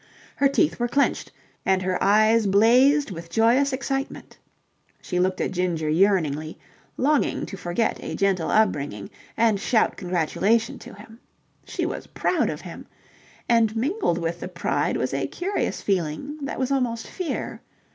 Her 0.37 0.47
teeth 0.49 0.79
were 0.79 0.87
clenched 0.87 1.31
and 1.63 1.83
her 1.83 2.03
eyes 2.03 2.47
blazed 2.47 3.11
with 3.11 3.29
joyous 3.29 3.71
excitement. 3.71 4.39
She 4.99 5.19
looked 5.19 5.39
at 5.39 5.51
Ginger 5.51 5.89
yearningly, 5.91 6.57
longing 6.97 7.45
to 7.45 7.55
forget 7.55 7.99
a 8.03 8.15
gentle 8.15 8.49
upbringing 8.49 9.11
and 9.37 9.59
shout 9.59 9.97
congratulation 9.97 10.79
to 10.79 10.95
him. 10.95 11.19
She 11.65 11.85
was 11.85 12.07
proud 12.07 12.49
of 12.49 12.61
him. 12.61 12.87
And 13.47 13.75
mingled 13.75 14.17
with 14.17 14.39
the 14.39 14.47
pride 14.47 14.97
was 14.97 15.13
a 15.13 15.27
curious 15.27 15.83
feeling 15.83 16.39
that 16.45 16.57
was 16.57 16.71
almost 16.71 17.05
fear. 17.05 17.61